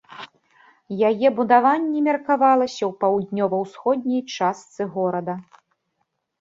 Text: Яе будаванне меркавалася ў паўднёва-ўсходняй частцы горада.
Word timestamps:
Яе 1.09 1.27
будаванне 1.39 1.99
меркавалася 2.07 2.83
ў 2.89 2.91
паўднёва-ўсходняй 3.05 4.21
частцы 4.35 4.81
горада. 4.99 5.41